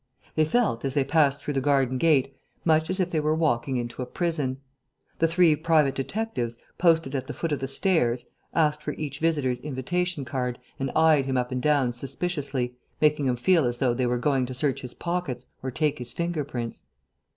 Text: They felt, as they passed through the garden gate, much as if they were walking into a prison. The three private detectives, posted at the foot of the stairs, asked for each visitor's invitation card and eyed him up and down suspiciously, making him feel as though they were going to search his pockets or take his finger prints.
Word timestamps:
They 0.33 0.45
felt, 0.45 0.83
as 0.83 0.95
they 0.95 1.03
passed 1.03 1.41
through 1.41 1.53
the 1.53 1.61
garden 1.61 1.99
gate, 1.99 2.35
much 2.65 2.89
as 2.89 2.99
if 2.99 3.11
they 3.11 3.19
were 3.19 3.35
walking 3.35 3.77
into 3.77 4.01
a 4.01 4.07
prison. 4.07 4.57
The 5.19 5.27
three 5.27 5.55
private 5.55 5.93
detectives, 5.93 6.57
posted 6.79 7.13
at 7.13 7.27
the 7.27 7.35
foot 7.35 7.51
of 7.51 7.59
the 7.59 7.67
stairs, 7.67 8.25
asked 8.51 8.81
for 8.81 8.93
each 8.93 9.19
visitor's 9.19 9.59
invitation 9.59 10.25
card 10.25 10.57
and 10.79 10.89
eyed 10.95 11.25
him 11.27 11.37
up 11.37 11.51
and 11.51 11.61
down 11.61 11.93
suspiciously, 11.93 12.75
making 12.99 13.27
him 13.27 13.35
feel 13.35 13.63
as 13.63 13.77
though 13.77 13.93
they 13.93 14.07
were 14.07 14.17
going 14.17 14.47
to 14.47 14.55
search 14.55 14.81
his 14.81 14.95
pockets 14.95 15.45
or 15.61 15.69
take 15.69 15.99
his 15.99 16.13
finger 16.13 16.43
prints. 16.43 16.81